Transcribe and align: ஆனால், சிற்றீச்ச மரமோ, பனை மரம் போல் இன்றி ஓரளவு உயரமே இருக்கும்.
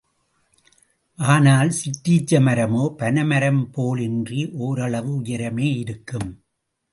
ஆனால், 1.17 1.69
சிற்றீச்ச 1.69 2.39
மரமோ, 2.41 2.89
பனை 2.95 3.25
மரம் 3.25 3.71
போல் 3.71 3.99
இன்றி 3.99 4.49
ஓரளவு 4.51 5.21
உயரமே 5.21 5.67
இருக்கும். 5.77 6.43